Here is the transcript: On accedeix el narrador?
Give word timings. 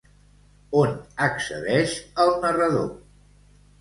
On 0.79 0.95
accedeix 1.27 1.93
el 2.25 2.33
narrador? 2.47 2.89